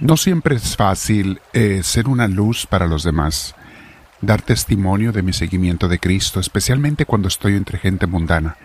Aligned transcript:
No 0.00 0.16
siempre 0.16 0.56
es 0.56 0.78
fácil 0.78 1.42
eh, 1.52 1.82
ser 1.82 2.08
una 2.08 2.26
luz 2.26 2.66
para 2.66 2.86
los 2.86 3.02
demás, 3.02 3.54
dar 4.22 4.40
testimonio 4.40 5.12
de 5.12 5.20
mi 5.20 5.34
seguimiento 5.34 5.88
de 5.88 5.98
Cristo, 5.98 6.40
especialmente 6.40 7.04
cuando 7.04 7.28
estoy 7.28 7.54
entre 7.54 7.76
gente 7.76 8.06
mundana. 8.06 8.56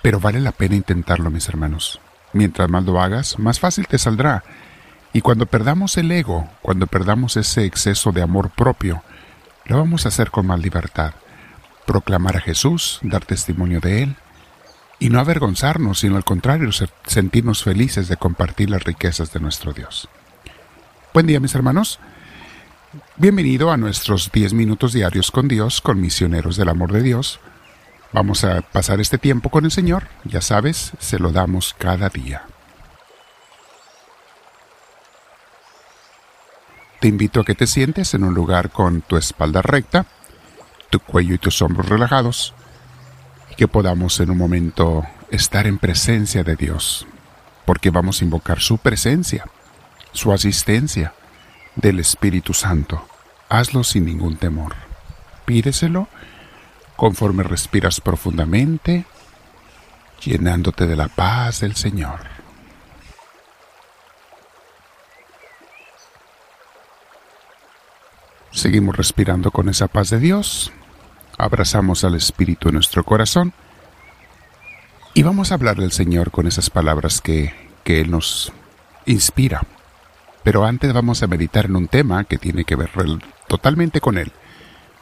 Pero 0.00 0.18
vale 0.18 0.40
la 0.40 0.52
pena 0.52 0.74
intentarlo, 0.74 1.30
mis 1.30 1.46
hermanos. 1.46 2.00
Mientras 2.32 2.70
más 2.70 2.84
lo 2.84 3.02
hagas, 3.02 3.38
más 3.38 3.60
fácil 3.60 3.86
te 3.86 3.98
saldrá. 3.98 4.44
Y 5.12 5.20
cuando 5.20 5.44
perdamos 5.44 5.98
el 5.98 6.10
ego, 6.10 6.48
cuando 6.62 6.86
perdamos 6.86 7.36
ese 7.36 7.66
exceso 7.66 8.10
de 8.10 8.22
amor 8.22 8.48
propio, 8.48 9.02
lo 9.66 9.76
vamos 9.76 10.06
a 10.06 10.08
hacer 10.08 10.30
con 10.30 10.46
más 10.46 10.60
libertad. 10.60 11.12
Proclamar 11.86 12.38
a 12.38 12.40
Jesús, 12.40 12.98
dar 13.02 13.26
testimonio 13.26 13.80
de 13.80 14.04
Él, 14.04 14.16
y 14.98 15.10
no 15.10 15.20
avergonzarnos, 15.20 15.98
sino 15.98 16.16
al 16.16 16.24
contrario, 16.24 16.70
sentirnos 17.06 17.62
felices 17.62 18.08
de 18.08 18.16
compartir 18.16 18.70
las 18.70 18.84
riquezas 18.84 19.34
de 19.34 19.40
nuestro 19.40 19.74
Dios. 19.74 20.08
Buen 21.14 21.26
día 21.26 21.40
mis 21.40 21.54
hermanos. 21.54 21.98
Bienvenido 23.16 23.70
a 23.70 23.76
nuestros 23.76 24.32
10 24.32 24.54
minutos 24.54 24.94
diarios 24.94 25.30
con 25.30 25.46
Dios, 25.46 25.82
con 25.82 26.00
misioneros 26.00 26.56
del 26.56 26.70
amor 26.70 26.90
de 26.90 27.02
Dios. 27.02 27.38
Vamos 28.14 28.44
a 28.44 28.62
pasar 28.62 28.98
este 28.98 29.18
tiempo 29.18 29.50
con 29.50 29.66
el 29.66 29.70
Señor, 29.70 30.08
ya 30.24 30.40
sabes, 30.40 30.92
se 31.00 31.18
lo 31.18 31.30
damos 31.30 31.74
cada 31.76 32.08
día. 32.08 32.46
Te 37.00 37.08
invito 37.08 37.40
a 37.40 37.44
que 37.44 37.54
te 37.54 37.66
sientes 37.66 38.14
en 38.14 38.24
un 38.24 38.32
lugar 38.32 38.70
con 38.70 39.02
tu 39.02 39.18
espalda 39.18 39.60
recta, 39.60 40.06
tu 40.88 40.98
cuello 40.98 41.34
y 41.34 41.38
tus 41.38 41.60
hombros 41.60 41.90
relajados, 41.90 42.54
y 43.50 43.54
que 43.56 43.68
podamos 43.68 44.18
en 44.20 44.30
un 44.30 44.38
momento 44.38 45.04
estar 45.30 45.66
en 45.66 45.76
presencia 45.76 46.42
de 46.42 46.56
Dios, 46.56 47.06
porque 47.66 47.90
vamos 47.90 48.22
a 48.22 48.24
invocar 48.24 48.60
su 48.60 48.78
presencia 48.78 49.44
su 50.12 50.32
asistencia 50.32 51.14
del 51.74 52.00
Espíritu 52.00 52.54
Santo. 52.54 53.06
Hazlo 53.48 53.84
sin 53.84 54.04
ningún 54.04 54.36
temor. 54.36 54.74
Pídeselo 55.44 56.08
conforme 56.96 57.42
respiras 57.42 58.00
profundamente, 58.00 59.04
llenándote 60.24 60.86
de 60.86 60.96
la 60.96 61.08
paz 61.08 61.60
del 61.60 61.74
Señor. 61.74 62.20
Seguimos 68.52 68.96
respirando 68.96 69.50
con 69.50 69.68
esa 69.68 69.88
paz 69.88 70.10
de 70.10 70.20
Dios, 70.20 70.72
abrazamos 71.38 72.04
al 72.04 72.14
Espíritu 72.14 72.68
en 72.68 72.74
nuestro 72.74 73.02
corazón 73.02 73.54
y 75.14 75.22
vamos 75.22 75.50
a 75.50 75.54
hablar 75.54 75.76
del 75.76 75.90
Señor 75.90 76.30
con 76.30 76.46
esas 76.46 76.68
palabras 76.68 77.20
que, 77.22 77.54
que 77.82 78.02
Él 78.02 78.10
nos 78.10 78.52
inspira 79.06 79.62
pero 80.42 80.64
antes 80.64 80.92
vamos 80.92 81.22
a 81.22 81.26
meditar 81.26 81.66
en 81.66 81.76
un 81.76 81.88
tema 81.88 82.24
que 82.24 82.38
tiene 82.38 82.64
que 82.64 82.76
ver 82.76 82.90
totalmente 83.46 84.00
con 84.00 84.18
él, 84.18 84.32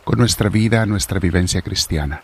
con 0.04 0.18
nuestra 0.18 0.48
vida, 0.48 0.84
nuestra 0.86 1.18
vivencia 1.18 1.62
cristiana. 1.62 2.22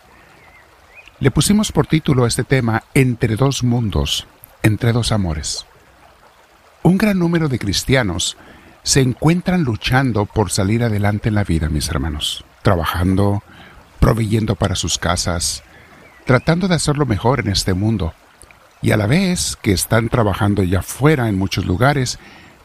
Le 1.19 1.31
pusimos 1.31 1.71
por 1.71 1.87
título 1.87 2.25
a 2.25 2.27
este 2.27 2.43
tema 2.43 2.83
Entre 2.93 3.35
dos 3.35 3.63
mundos, 3.63 4.27
entre 4.61 4.91
dos 4.93 5.11
amores. 5.11 5.65
Un 6.83 6.97
gran 6.97 7.17
número 7.17 7.49
de 7.49 7.57
cristianos 7.57 8.37
se 8.83 9.01
encuentran 9.01 9.63
luchando 9.63 10.25
por 10.25 10.51
salir 10.51 10.83
adelante 10.83 11.29
en 11.29 11.35
la 11.35 11.43
vida, 11.43 11.69
mis 11.69 11.89
hermanos, 11.89 12.45
trabajando, 12.61 13.43
proveyendo 13.99 14.55
para 14.55 14.75
sus 14.75 14.97
casas, 14.97 15.63
tratando 16.25 16.67
de 16.67 16.75
hacerlo 16.75 17.05
mejor 17.05 17.39
en 17.39 17.49
este 17.49 17.73
mundo, 17.73 18.13
y 18.81 18.91
a 18.91 18.97
la 18.97 19.07
vez 19.07 19.57
que 19.61 19.71
están 19.71 20.09
trabajando 20.09 20.63
ya 20.63 20.83
fuera 20.83 21.29
en 21.29 21.37
muchos 21.37 21.65
lugares, 21.65 22.19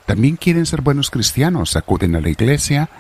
también 0.07 0.37
quieren 0.37 0.67
ser 0.67 0.81
buenos 0.81 1.11
cristianos, 1.11 1.77
acuden 1.77 2.17
a 2.17 2.21
la 2.21 2.29
iglesia, 2.29 2.91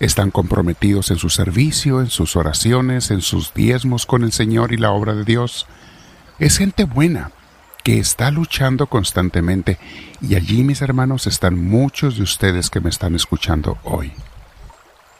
están 0.00 0.30
comprometidos 0.30 1.10
en 1.10 1.18
su 1.18 1.28
servicio, 1.28 2.00
en 2.00 2.08
sus 2.08 2.36
oraciones, 2.36 3.10
en 3.10 3.20
sus 3.20 3.52
diezmos 3.52 4.06
con 4.06 4.22
el 4.22 4.32
Señor 4.32 4.72
y 4.72 4.76
la 4.76 4.92
obra 4.92 5.14
de 5.14 5.24
Dios. 5.24 5.66
Es 6.38 6.58
gente 6.58 6.84
buena 6.84 7.32
que 7.82 7.98
está 7.98 8.30
luchando 8.30 8.86
constantemente 8.86 9.78
y 10.20 10.36
allí, 10.36 10.62
mis 10.62 10.82
hermanos, 10.82 11.26
están 11.26 11.58
muchos 11.58 12.16
de 12.16 12.22
ustedes 12.22 12.70
que 12.70 12.80
me 12.80 12.90
están 12.90 13.14
escuchando 13.16 13.78
hoy. 13.82 14.12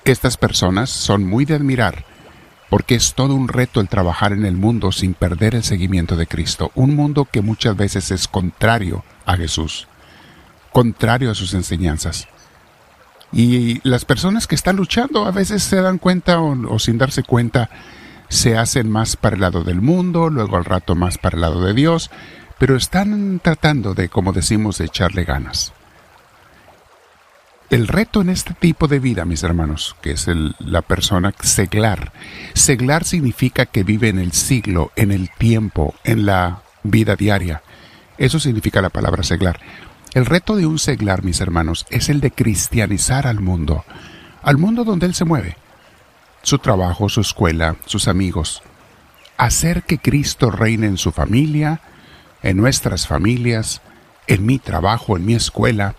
Estas 0.04 0.36
personas 0.36 0.90
son 0.90 1.24
muy 1.24 1.44
de 1.44 1.54
admirar 1.54 2.04
porque 2.70 2.94
es 2.94 3.14
todo 3.14 3.34
un 3.34 3.48
reto 3.48 3.80
el 3.80 3.88
trabajar 3.88 4.32
en 4.32 4.44
el 4.44 4.56
mundo 4.56 4.92
sin 4.92 5.14
perder 5.14 5.54
el 5.54 5.64
seguimiento 5.64 6.16
de 6.16 6.26
Cristo, 6.26 6.70
un 6.74 6.94
mundo 6.94 7.24
que 7.24 7.40
muchas 7.40 7.76
veces 7.76 8.10
es 8.10 8.28
contrario 8.28 9.02
a 9.24 9.36
Jesús 9.36 9.88
contrario 10.78 11.32
a 11.32 11.34
sus 11.34 11.54
enseñanzas. 11.54 12.28
Y 13.32 13.80
las 13.82 14.04
personas 14.04 14.46
que 14.46 14.54
están 14.54 14.76
luchando 14.76 15.24
a 15.26 15.32
veces 15.32 15.64
se 15.64 15.82
dan 15.82 15.98
cuenta 15.98 16.40
o, 16.40 16.78
sin 16.78 16.98
darse 16.98 17.24
cuenta 17.24 17.68
se 18.28 18.56
hacen 18.56 18.88
más 18.88 19.16
para 19.16 19.34
el 19.34 19.40
lado 19.40 19.64
del 19.64 19.80
mundo, 19.80 20.30
luego 20.30 20.56
al 20.56 20.64
rato 20.64 20.94
más 20.94 21.18
para 21.18 21.34
el 21.34 21.40
lado 21.40 21.64
de 21.64 21.74
Dios, 21.74 22.12
pero 22.60 22.76
están 22.76 23.40
tratando 23.40 23.94
de, 23.94 24.08
como 24.08 24.32
decimos, 24.32 24.78
de 24.78 24.84
echarle 24.84 25.24
ganas. 25.24 25.72
El 27.70 27.88
reto 27.88 28.20
en 28.20 28.28
este 28.28 28.54
tipo 28.54 28.86
de 28.86 29.00
vida, 29.00 29.24
mis 29.24 29.42
hermanos, 29.42 29.96
que 30.00 30.12
es 30.12 30.28
la 30.60 30.82
persona 30.82 31.34
seglar. 31.40 32.12
Seglar 32.54 33.02
significa 33.02 33.66
que 33.66 33.82
vive 33.82 34.10
en 34.10 34.20
el 34.20 34.30
siglo, 34.30 34.92
en 34.94 35.10
el 35.10 35.28
tiempo, 35.38 35.96
en 36.04 36.24
la 36.24 36.62
vida 36.84 37.16
diaria. 37.16 37.62
Eso 38.16 38.38
significa 38.38 38.80
la 38.80 38.90
palabra 38.90 39.24
seglar. 39.24 39.58
El 40.14 40.26
reto 40.26 40.56
de 40.56 40.66
un 40.66 40.78
seglar, 40.78 41.22
mis 41.22 41.40
hermanos, 41.40 41.86
es 41.90 42.08
el 42.08 42.20
de 42.20 42.30
cristianizar 42.30 43.26
al 43.26 43.40
mundo, 43.40 43.84
al 44.42 44.56
mundo 44.56 44.84
donde 44.84 45.06
él 45.06 45.14
se 45.14 45.24
mueve, 45.24 45.56
su 46.42 46.58
trabajo, 46.58 47.08
su 47.08 47.20
escuela, 47.20 47.76
sus 47.84 48.08
amigos, 48.08 48.62
hacer 49.36 49.82
que 49.82 49.98
Cristo 49.98 50.50
reine 50.50 50.86
en 50.86 50.96
su 50.96 51.12
familia, 51.12 51.80
en 52.42 52.56
nuestras 52.56 53.06
familias, 53.06 53.82
en 54.26 54.46
mi 54.46 54.58
trabajo, 54.58 55.16
en 55.16 55.26
mi 55.26 55.34
escuela, 55.34 55.94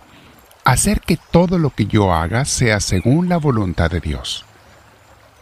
hacer 0.63 1.01
que 1.01 1.17
todo 1.31 1.57
lo 1.57 1.69
que 1.69 1.85
yo 1.85 2.13
haga 2.13 2.45
sea 2.45 2.79
según 2.79 3.29
la 3.29 3.37
voluntad 3.37 3.91
de 3.91 3.99
Dios. 3.99 4.45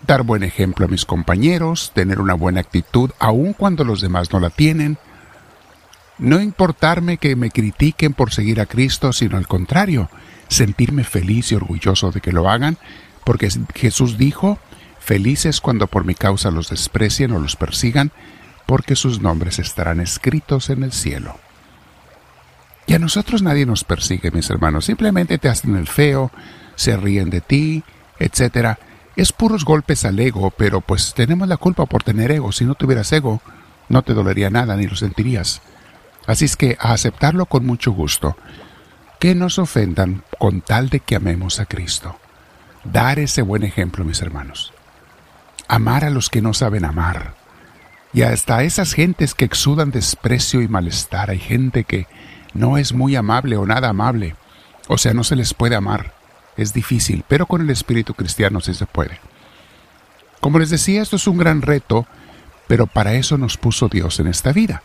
Dar 0.05 0.23
buen 0.23 0.43
ejemplo 0.43 0.85
a 0.85 0.89
mis 0.89 1.05
compañeros, 1.05 1.91
tener 1.93 2.19
una 2.19 2.33
buena 2.33 2.59
actitud 2.59 3.11
aun 3.19 3.53
cuando 3.53 3.83
los 3.83 4.01
demás 4.01 4.31
no 4.31 4.39
la 4.39 4.49
tienen, 4.49 4.97
no 6.17 6.41
importarme 6.41 7.17
que 7.17 7.35
me 7.35 7.51
critiquen 7.51 8.13
por 8.13 8.31
seguir 8.31 8.59
a 8.59 8.65
Cristo, 8.65 9.13
sino 9.13 9.37
al 9.37 9.47
contrario, 9.47 10.09
sentirme 10.47 11.03
feliz 11.03 11.51
y 11.51 11.55
orgulloso 11.55 12.11
de 12.11 12.21
que 12.21 12.31
lo 12.31 12.49
hagan, 12.49 12.77
porque 13.23 13.49
Jesús 13.75 14.17
dijo, 14.17 14.59
felices 14.99 15.61
cuando 15.61 15.87
por 15.87 16.05
mi 16.05 16.15
causa 16.15 16.51
los 16.51 16.69
desprecien 16.69 17.31
o 17.31 17.39
los 17.39 17.55
persigan, 17.55 18.11
porque 18.65 18.95
sus 18.95 19.21
nombres 19.21 19.59
estarán 19.59 19.99
escritos 19.99 20.69
en 20.69 20.83
el 20.83 20.91
cielo. 20.91 21.37
Y 22.85 22.93
a 22.93 22.99
nosotros 22.99 23.41
nadie 23.41 23.65
nos 23.65 23.83
persigue, 23.83 24.31
mis 24.31 24.49
hermanos, 24.49 24.85
simplemente 24.85 25.37
te 25.37 25.49
hacen 25.49 25.75
el 25.75 25.87
feo, 25.87 26.31
se 26.75 26.95
ríen 26.95 27.29
de 27.29 27.41
ti, 27.41 27.83
etc. 28.19 28.77
Es 29.15 29.33
puros 29.33 29.65
golpes 29.65 30.05
al 30.05 30.19
ego, 30.19 30.51
pero 30.51 30.81
pues 30.81 31.13
tenemos 31.13 31.47
la 31.49 31.57
culpa 31.57 31.85
por 31.85 32.03
tener 32.03 32.31
ego. 32.31 32.51
Si 32.53 32.63
no 32.63 32.75
tuvieras 32.75 33.11
ego, 33.11 33.41
no 33.89 34.03
te 34.03 34.13
dolería 34.13 34.49
nada 34.49 34.77
ni 34.77 34.87
lo 34.87 34.95
sentirías. 34.95 35.61
Así 36.27 36.43
es 36.43 36.57
que 36.57 36.77
a 36.79 36.91
aceptarlo 36.91 37.45
con 37.45 37.65
mucho 37.65 37.91
gusto. 37.93 38.37
Que 39.17 39.33
nos 39.33 39.57
ofendan 39.57 40.23
con 40.37 40.61
tal 40.61 40.89
de 40.89 40.99
que 40.99 41.15
amemos 41.15 41.59
a 41.59 41.65
Cristo. 41.65 42.19
Dar 42.83 43.17
ese 43.17 43.41
buen 43.41 43.63
ejemplo, 43.63 44.03
mis 44.03 44.21
hermanos. 44.21 44.73
Amar 45.69 46.03
a 46.03 46.09
los 46.09 46.29
que 46.29 46.41
no 46.41 46.53
saben 46.53 46.85
amar. 46.85 47.33
Y 48.13 48.21
hasta 48.21 48.63
esas 48.63 48.93
gentes 48.93 49.33
que 49.33 49.45
exudan 49.45 49.89
desprecio 49.89 50.61
y 50.61 50.67
malestar. 50.67 51.29
Hay 51.29 51.39
gente 51.39 51.85
que 51.85 52.07
no 52.53 52.77
es 52.77 52.93
muy 52.93 53.15
amable 53.15 53.55
o 53.55 53.65
nada 53.65 53.89
amable. 53.89 54.35
O 54.89 54.97
sea, 54.97 55.13
no 55.13 55.23
se 55.23 55.35
les 55.35 55.53
puede 55.53 55.75
amar. 55.75 56.13
Es 56.57 56.73
difícil, 56.73 57.23
pero 57.27 57.45
con 57.45 57.61
el 57.61 57.69
espíritu 57.69 58.13
cristiano 58.13 58.59
sí 58.59 58.73
se 58.73 58.85
puede. 58.85 59.19
Como 60.41 60.59
les 60.59 60.69
decía, 60.69 61.01
esto 61.01 61.15
es 61.15 61.27
un 61.27 61.37
gran 61.37 61.61
reto, 61.61 62.05
pero 62.67 62.85
para 62.85 63.13
eso 63.13 63.37
nos 63.37 63.57
puso 63.57 63.87
Dios 63.87 64.19
en 64.19 64.27
esta 64.27 64.51
vida 64.51 64.83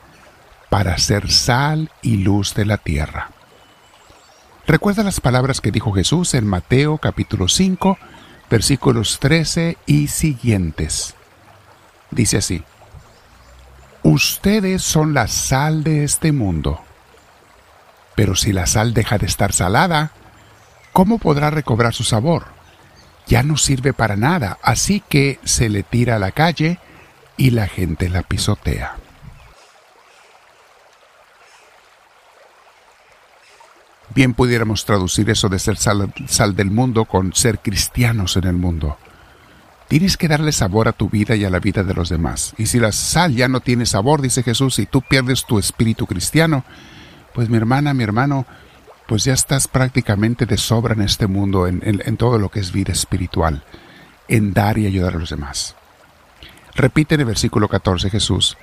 para 0.73 0.97
ser 0.97 1.31
sal 1.31 1.91
y 2.01 2.17
luz 2.17 2.55
de 2.55 2.65
la 2.65 2.79
tierra. 2.79 3.29
Recuerda 4.67 5.03
las 5.03 5.21
palabras 5.21 5.61
que 5.61 5.71
dijo 5.71 5.93
Jesús 5.93 6.33
en 6.33 6.47
Mateo 6.47 6.97
capítulo 6.97 7.47
5, 7.47 7.99
versículos 8.49 9.19
13 9.21 9.77
y 9.85 10.09
siguientes. 10.09 11.15
Dice 12.11 12.39
así, 12.39 12.63
Ustedes 14.03 14.81
son 14.81 15.13
la 15.13 15.29
sal 15.29 15.85
de 15.85 16.05
este 16.05 16.33
mundo, 16.33 16.81
pero 18.15 18.35
si 18.35 18.55
la 18.55 18.67
sal 18.67 18.95
deja 18.95 19.19
de 19.19 19.27
estar 19.27 19.53
salada, 19.53 20.13
¿cómo 20.95 21.19
podrá 21.19 21.51
recobrar 21.51 21.93
su 21.93 22.03
sabor? 22.03 22.47
Ya 23.27 23.43
no 23.43 23.59
sirve 23.59 23.93
para 23.93 24.17
nada, 24.17 24.57
así 24.63 25.03
que 25.07 25.39
se 25.45 25.69
le 25.69 25.83
tira 25.83 26.17
a 26.17 26.19
la 26.19 26.33
calle 26.33 26.79
y 27.37 27.51
la 27.51 27.69
gente 27.69 28.09
la 28.09 28.23
pisotea. 28.23 28.97
Bien 34.15 34.35
pudiéramos 34.35 34.85
traducir 34.85 35.31
eso 35.31 35.49
de 35.49 35.59
ser 35.59 35.77
sal, 35.77 36.57
del 36.57 36.71
mundo 36.71 37.07
con 37.07 37.33
ser 37.33 37.61
cristianos 37.61 38.37
en 38.37 38.45
el 38.45 38.55
mundo. 38.55 38.99
Tienes 39.89 40.17
que 40.17 40.29
darle 40.29 40.53
sabor 40.53 40.89
a 40.89 40.93
tu 40.93 41.09
vida 41.09 41.35
y 41.35 41.45
a 41.45 41.51
la 41.51 41.61
vida 41.61 41.83
de 41.83 41.95
los 41.95 42.09
demás. 42.09 42.55
Y 42.59 42.67
si 42.67 42.79
la 42.79 42.93
sal 42.93 43.35
ya 43.35 43.49
no 43.49 43.61
tiene 43.61 43.87
sabor, 43.87 44.21
dice 44.21 44.43
Jesús, 44.43 44.79
y 44.79 44.87
tú 44.87 45.03
pierdes 45.03 45.45
tu 45.45 45.59
espíritu 45.59 46.07
cristiano, 46.07 46.65
pues 47.35 47.49
mi 47.49 47.57
hermana, 47.57 47.95
mi 47.95 48.05
hermano, 48.05 48.47
pues 49.07 49.25
ya 49.25 49.33
estás 49.33 49.69
prácticamente 49.69 50.47
de 50.47 50.57
sobra 50.59 50.95
en 50.95 51.03
este 51.03 51.27
mundo, 51.27 51.67
en, 51.67 51.83
en, 51.85 52.03
en 52.05 52.17
todo 52.17 52.39
lo 52.39 52.51
que 52.51 52.61
es 52.61 52.73
vida 52.73 52.93
espiritual, 52.93 53.65
en 54.29 54.53
dar 54.53 54.79
y 54.79 54.87
ayudar 54.87 55.15
a 55.15 55.19
los 55.19 55.31
demás. 55.31 55.75
Repite 56.75 57.15
en 57.15 57.23
el 57.23 57.27
versículo 57.27 57.69
14 57.69 58.11
Jesús, 58.11 58.57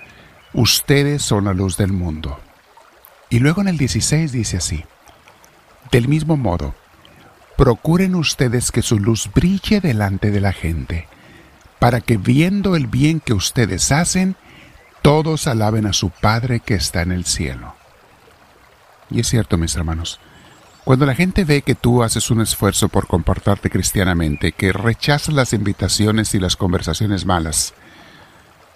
ustedes 0.54 1.24
son 1.24 1.46
la 1.46 1.54
luz 1.54 1.78
del 1.78 1.92
mundo. 1.92 2.40
Y 3.30 3.40
luego 3.40 3.62
en 3.62 3.68
el 3.68 3.78
16 3.78 4.32
dice 4.32 4.58
así, 4.58 4.84
del 5.92 6.08
mismo 6.08 6.38
modo, 6.38 6.76
procuren 7.58 8.16
ustedes 8.16 8.72
que 8.72 8.82
su 8.82 9.00
luz 9.00 9.30
brille 9.34 9.82
delante 9.82 10.32
de 10.32 10.42
la 10.42 10.54
gente, 10.54 11.08
para 11.80 12.02
que 12.02 12.18
viendo 12.18 12.76
el 12.76 12.88
bien 12.88 13.20
que 13.20 13.34
ustedes 13.34 13.92
hacen, 13.92 14.36
todos 15.02 15.48
alaben 15.48 15.86
a 15.86 15.94
su 15.94 16.10
Padre 16.10 16.60
que 16.60 16.76
está 16.76 17.02
en 17.02 17.12
el 17.12 17.26
cielo. 17.26 17.76
Y 19.10 19.20
es 19.20 19.28
cierto, 19.28 19.58
mis 19.58 19.76
hermanos, 19.76 20.20
cuando 20.84 21.06
la 21.06 21.16
gente 21.16 21.44
ve 21.46 21.62
que 21.62 21.76
tú 21.76 22.04
haces 22.04 22.32
un 22.32 22.42
esfuerzo 22.42 22.90
por 22.90 23.08
comportarte 23.08 23.70
cristianamente, 23.70 24.52
que 24.52 24.72
rechazas 24.72 25.34
las 25.34 25.54
invitaciones 25.54 26.34
y 26.36 26.40
las 26.40 26.56
conversaciones 26.56 27.26
malas, 27.26 27.74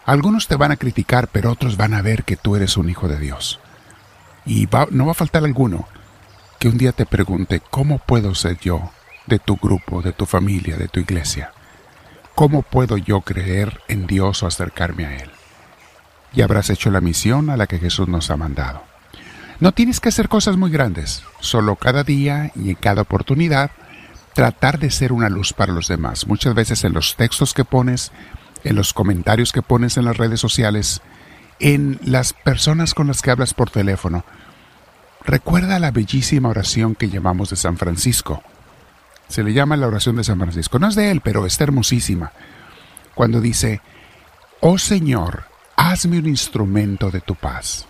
algunos 0.05 0.47
te 0.47 0.55
van 0.55 0.71
a 0.71 0.77
criticar, 0.77 1.29
pero 1.29 1.51
otros 1.51 1.77
van 1.77 1.93
a 1.93 2.01
ver 2.01 2.23
que 2.23 2.35
tú 2.35 2.55
eres 2.55 2.77
un 2.77 2.89
hijo 2.89 3.07
de 3.07 3.17
Dios. 3.17 3.59
Y 4.45 4.67
no 4.91 5.05
va 5.05 5.11
a 5.11 5.15
faltar 5.15 5.43
alguno 5.43 5.87
que 6.63 6.69
un 6.69 6.77
día 6.77 6.93
te 6.93 7.05
pregunte, 7.05 7.59
¿cómo 7.59 7.97
puedo 7.97 8.33
ser 8.35 8.57
yo 8.57 8.89
de 9.27 9.37
tu 9.37 9.57
grupo, 9.57 10.01
de 10.01 10.13
tu 10.13 10.25
familia, 10.25 10.77
de 10.77 10.87
tu 10.87 11.01
iglesia? 11.01 11.51
¿Cómo 12.35 12.61
puedo 12.61 12.95
yo 12.95 13.19
creer 13.19 13.81
en 13.89 14.07
Dios 14.07 14.43
o 14.43 14.47
acercarme 14.47 15.05
a 15.05 15.17
Él? 15.17 15.29
Y 16.31 16.41
habrás 16.41 16.69
hecho 16.69 16.89
la 16.89 17.01
misión 17.01 17.49
a 17.49 17.57
la 17.57 17.67
que 17.67 17.79
Jesús 17.79 18.07
nos 18.07 18.31
ha 18.31 18.37
mandado. 18.37 18.81
No 19.59 19.73
tienes 19.73 19.99
que 19.99 20.07
hacer 20.07 20.29
cosas 20.29 20.55
muy 20.55 20.71
grandes, 20.71 21.23
solo 21.41 21.75
cada 21.75 22.05
día 22.05 22.53
y 22.55 22.69
en 22.69 22.75
cada 22.75 23.01
oportunidad 23.01 23.71
tratar 24.31 24.79
de 24.79 24.89
ser 24.89 25.11
una 25.11 25.27
luz 25.27 25.51
para 25.51 25.73
los 25.73 25.89
demás. 25.89 26.27
Muchas 26.27 26.55
veces 26.55 26.85
en 26.85 26.93
los 26.93 27.17
textos 27.17 27.53
que 27.53 27.65
pones, 27.65 28.13
en 28.63 28.77
los 28.77 28.93
comentarios 28.93 29.51
que 29.51 29.63
pones 29.63 29.97
en 29.97 30.05
las 30.05 30.15
redes 30.15 30.39
sociales, 30.39 31.01
en 31.59 31.99
las 32.05 32.31
personas 32.31 32.93
con 32.93 33.07
las 33.07 33.21
que 33.21 33.31
hablas 33.31 33.53
por 33.53 33.69
teléfono. 33.69 34.23
Recuerda 35.25 35.79
la 35.79 35.91
bellísima 35.91 36.49
oración 36.49 36.95
que 36.95 37.09
llamamos 37.09 37.49
de 37.49 37.55
San 37.55 37.77
Francisco. 37.77 38.43
Se 39.27 39.43
le 39.43 39.53
llama 39.53 39.77
la 39.77 39.87
oración 39.87 40.17
de 40.17 40.23
San 40.23 40.39
Francisco. 40.39 40.79
No 40.79 40.89
es 40.89 40.95
de 40.95 41.11
él, 41.11 41.21
pero 41.21 41.45
está 41.45 41.63
hermosísima. 41.63 42.33
Cuando 43.15 43.39
dice, 43.39 43.81
Oh 44.59 44.77
Señor, 44.77 45.45
hazme 45.75 46.19
un 46.19 46.27
instrumento 46.27 47.09
de 47.09 47.21
tu 47.21 47.35
paz. 47.35 47.85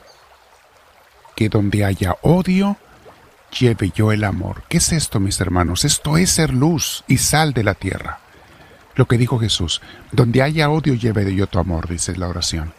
Que 1.35 1.50
donde 1.50 1.83
haya 1.83 2.15
odio, 2.21 2.77
lleve 3.59 3.91
yo 3.95 4.12
el 4.12 4.24
amor. 4.24 4.63
¿Qué 4.69 4.77
es 4.77 4.91
esto, 4.91 5.19
mis 5.19 5.39
hermanos? 5.41 5.86
Esto 5.86 6.18
es 6.18 6.31
ser 6.31 6.53
luz 6.53 7.03
y 7.07 7.18
sal 7.18 7.53
de 7.53 7.63
la 7.63 7.74
tierra. 7.74 8.19
Lo 8.95 9.07
que 9.07 9.18
dijo 9.18 9.39
Jesús, 9.39 9.81
donde 10.12 10.44
haya 10.44 10.69
odio 10.69 10.94
lleve 10.94 11.33
yo 11.33 11.47
tu 11.47 11.57
amor, 11.59 11.88
dice 11.88 12.15
la 12.15 12.27
oración. 12.27 12.74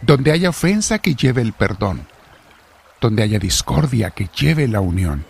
Donde 0.00 0.30
haya 0.30 0.50
ofensa, 0.50 1.00
que 1.00 1.14
lleve 1.14 1.42
el 1.42 1.52
perdón. 1.52 2.06
Donde 3.00 3.22
haya 3.22 3.38
discordia, 3.38 4.10
que 4.10 4.28
lleve 4.34 4.68
la 4.68 4.80
unión. 4.80 5.24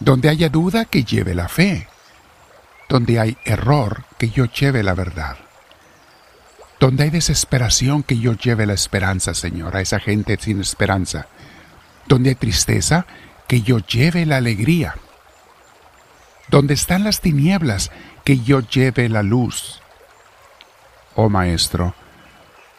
Donde 0.00 0.28
haya 0.28 0.48
duda, 0.48 0.84
que 0.84 1.04
lleve 1.04 1.34
la 1.34 1.48
fe. 1.48 1.88
Donde 2.88 3.18
hay 3.18 3.38
error, 3.44 4.04
que 4.18 4.30
yo 4.30 4.44
lleve 4.46 4.82
la 4.82 4.94
verdad. 4.94 5.36
Donde 6.80 7.04
hay 7.04 7.10
desesperación, 7.10 8.02
que 8.02 8.18
yo 8.18 8.34
lleve 8.34 8.66
la 8.66 8.74
esperanza, 8.74 9.34
Señor, 9.34 9.76
a 9.76 9.80
esa 9.80 10.00
gente 10.00 10.36
sin 10.40 10.60
esperanza. 10.60 11.26
Donde 12.06 12.30
hay 12.30 12.34
tristeza, 12.34 13.06
que 13.46 13.62
yo 13.62 13.78
lleve 13.78 14.26
la 14.26 14.36
alegría. 14.36 14.96
Donde 16.48 16.74
están 16.74 17.04
las 17.04 17.20
tinieblas, 17.20 17.90
que 18.24 18.40
yo 18.40 18.60
lleve 18.60 19.08
la 19.08 19.22
luz. 19.22 19.80
Oh 21.14 21.28
Maestro, 21.28 21.94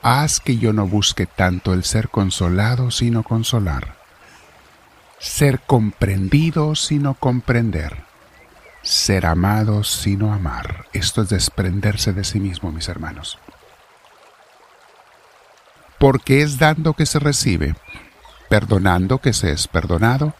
haz 0.06 0.40
que 0.40 0.60
yo 0.60 0.72
no 0.72 0.86
busque 0.86 1.26
tanto 1.26 1.74
el 1.74 1.84
ser 1.84 2.10
consolado 2.10 2.92
sino 2.92 3.24
consolar, 3.24 3.96
ser 5.18 5.62
comprendido 5.62 6.76
sino 6.76 7.16
comprender, 7.16 8.04
ser 8.84 9.26
amado 9.26 9.84
sino 9.84 10.32
amar. 10.32 10.86
Esto 10.94 11.24
es 11.24 11.30
desprenderse 11.30 12.14
de 12.14 12.24
sí 12.24 12.40
mismo, 12.40 12.72
mis 12.72 12.88
hermanos. 12.88 13.40
Porque 15.98 16.44
es 16.44 16.60
dando 16.60 16.94
que 16.94 17.08
se 17.08 17.18
recibe, 17.18 17.76
perdonando 18.48 19.22
que 19.22 19.34
se 19.34 19.52
es 19.52 19.68
perdonado, 19.68 20.36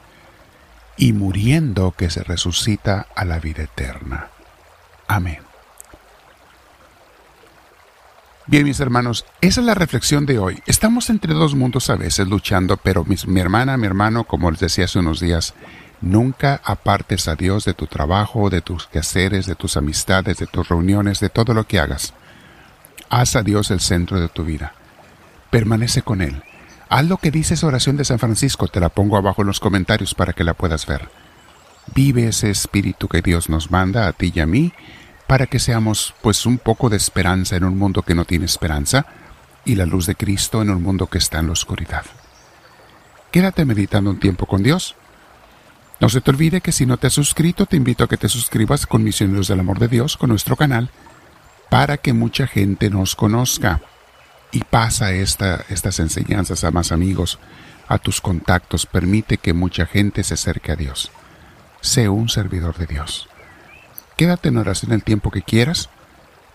y 0.96 1.12
muriendo 1.12 1.92
que 1.92 2.12
se 2.12 2.24
resucita 2.24 3.08
a 3.16 3.26
la 3.26 3.40
vida 3.40 3.64
eterna. 3.64 4.28
Amén. 5.08 5.45
Bien, 8.56 8.64
mis 8.66 8.80
hermanos, 8.80 9.26
esa 9.42 9.60
es 9.60 9.66
la 9.66 9.74
reflexión 9.74 10.26
de 10.26 10.40
hoy. 10.40 10.64
Estamos 10.66 11.10
entre 11.10 11.34
dos 11.34 11.56
mundos 11.56 11.90
a 11.90 11.98
veces 11.98 12.30
luchando, 12.30 12.78
pero 12.78 13.04
mi 13.04 13.42
hermana, 13.42 13.76
mi 13.76 13.86
hermano, 13.86 14.24
como 14.24 14.50
les 14.50 14.62
decía 14.62 14.86
hace 14.86 15.00
unos 15.00 15.20
días, 15.20 15.54
nunca 16.00 16.62
apartes 16.64 17.28
a 17.28 17.36
Dios 17.36 17.66
de 17.66 17.74
tu 17.74 17.88
trabajo, 17.88 18.50
de 18.50 18.62
tus 18.62 18.88
quehaceres, 18.88 19.46
de 19.46 19.56
tus 19.56 19.76
amistades, 19.76 20.38
de 20.38 20.48
tus 20.48 20.70
reuniones, 20.70 21.20
de 21.20 21.28
todo 21.28 21.54
lo 21.54 21.68
que 21.68 21.82
hagas. 21.82 22.14
Haz 23.10 23.36
a 23.36 23.44
Dios 23.44 23.72
el 23.72 23.82
centro 23.82 24.22
de 24.22 24.30
tu 24.30 24.46
vida. 24.46 24.72
Permanece 25.50 26.02
con 26.02 26.22
Él. 26.22 26.42
Haz 26.88 27.04
lo 27.08 27.18
que 27.18 27.32
dice 27.32 27.56
esa 27.56 27.68
oración 27.68 27.98
de 27.98 28.06
San 28.06 28.20
Francisco, 28.20 28.70
te 28.70 28.80
la 28.80 28.88
pongo 28.88 29.18
abajo 29.18 29.42
en 29.42 29.48
los 29.48 29.60
comentarios 29.60 30.16
para 30.16 30.32
que 30.32 30.46
la 30.46 30.54
puedas 30.54 30.86
ver. 30.86 31.10
Vive 31.94 32.30
ese 32.30 32.52
espíritu 32.52 33.10
que 33.10 33.22
Dios 33.22 33.50
nos 33.50 33.70
manda 33.70 34.08
a 34.08 34.14
ti 34.14 34.32
y 34.34 34.40
a 34.40 34.46
mí 34.46 34.72
para 35.28 35.48
que 35.48 35.60
seamos 35.60 36.14
pues 36.22 36.46
un 36.46 36.58
poco 36.58 36.90
de 36.90 36.98
esperanza 36.98 37.56
en 37.56 37.64
un 37.64 37.78
mundo 37.78 38.04
que 38.04 38.16
no 38.16 38.26
tiene 38.26 38.46
esperanza 38.46 39.06
y 39.66 39.76
la 39.76 39.86
luz 39.86 40.06
de 40.06 40.16
Cristo 40.16 40.62
en 40.62 40.70
un 40.70 40.84
mundo 40.84 41.08
que 41.08 41.18
está 41.18 41.40
en 41.40 41.48
la 41.48 41.54
oscuridad. 41.54 42.06
Quédate 43.32 43.66
meditando 43.66 44.12
un 44.12 44.20
tiempo 44.20 44.46
con 44.46 44.64
Dios. 44.64 44.96
No 46.00 46.10
se 46.10 46.22
te 46.22 46.30
olvide 46.30 46.62
que 46.62 46.72
si 46.72 46.86
no 46.86 46.98
te 46.98 47.08
has 47.08 47.14
suscrito, 47.14 47.66
te 47.66 47.78
invito 47.78 48.04
a 48.04 48.08
que 48.08 48.18
te 48.18 48.30
suscribas 48.30 48.86
con 48.86 49.04
Misioneros 49.04 49.48
del 49.48 49.60
Amor 49.60 49.80
de 49.80 49.88
Dios, 49.88 50.18
con 50.18 50.30
nuestro 50.30 50.56
canal, 50.56 50.90
para 51.70 51.98
que 51.98 52.14
mucha 52.14 52.48
gente 52.48 52.90
nos 52.90 53.16
conozca 53.16 53.82
y 54.52 54.60
pasa 54.64 55.12
esta, 55.12 55.66
estas 55.70 56.00
enseñanzas 56.00 56.64
a 56.64 56.72
más 56.72 56.92
amigos, 56.92 57.40
a 57.88 57.98
tus 57.98 58.22
contactos, 58.22 58.86
permite 58.86 59.38
que 59.38 59.54
mucha 59.54 59.86
gente 59.86 60.24
se 60.24 60.36
acerque 60.36 60.72
a 60.72 60.76
Dios. 60.76 61.12
Sé 61.82 62.10
un 62.10 62.30
servidor 62.30 62.78
de 62.78 62.86
Dios. 62.86 63.28
Quédate 64.18 64.50
en 64.50 64.58
oración 64.58 64.94
el 64.94 65.04
tiempo 65.04 65.30
que 65.30 65.42
quieras, 65.42 65.90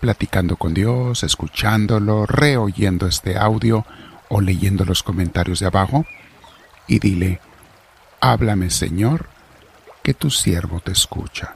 platicando 0.00 0.56
con 0.56 0.72
Dios, 0.72 1.22
escuchándolo, 1.22 2.24
reoyendo 2.24 3.06
este 3.06 3.36
audio 3.36 3.84
o 4.28 4.40
leyendo 4.40 4.84
los 4.84 5.02
comentarios 5.02 5.60
de 5.60 5.66
abajo, 5.66 6.06
y 6.86 6.98
dile, 6.98 7.40
háblame 8.20 8.70
Señor, 8.70 9.28
que 10.02 10.14
tu 10.14 10.30
siervo 10.30 10.80
te 10.80 10.92
escucha. 10.92 11.54